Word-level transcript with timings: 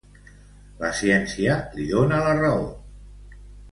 La 0.79 0.89
ciència 1.01 1.57
li 1.75 1.85
dona 1.93 2.23
la 2.29 2.33
raó. 2.41 2.65